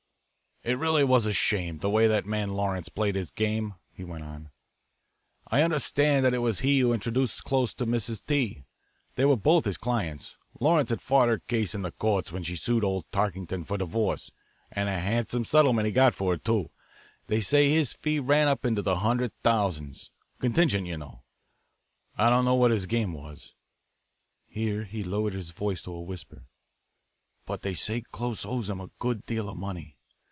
[0.63, 4.23] "It really was a shame, the way that man Lawrence played his game," he went
[4.23, 4.51] on.
[5.47, 8.23] "I understand that it was he who introduced Close to Mrs.
[8.23, 8.63] T.
[9.15, 10.37] They were both his clients.
[10.59, 14.29] Lawrence had fought her case in the courts when she sued old Tulkington for divorce,
[14.71, 16.69] and a handsome settlement he got for her, too.
[17.25, 21.23] They say his fee ran up into the hundred thousands contingent, you know.
[22.19, 23.55] I don't know what his game was"
[24.45, 26.43] here he lowered his voice to a whisper
[27.47, 29.97] "but they say Close owes him a good deal of money.